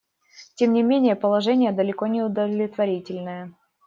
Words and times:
Тем 0.57 0.73
не 0.73 0.81
менее 0.81 1.15
положение 1.15 1.71
далеко 1.71 2.07
не 2.07 2.23
удовлетворительное. 2.23 3.53